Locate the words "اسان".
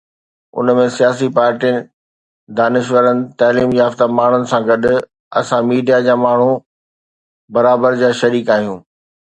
5.39-5.61